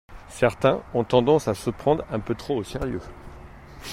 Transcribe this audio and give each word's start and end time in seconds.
Certains 0.29 0.81
ont 0.95 1.03
tendance 1.03 1.47
à 1.47 1.53
se 1.53 1.69
prendre 1.69 2.03
un 2.09 2.19
peu 2.19 2.33
trop 2.33 2.57
au 2.57 2.63
sérieux. 2.63 3.01